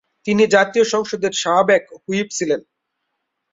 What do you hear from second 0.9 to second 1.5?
সংসদের